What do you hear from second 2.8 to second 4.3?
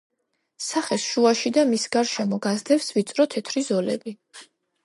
ვიწრო თეთრი ზოლები.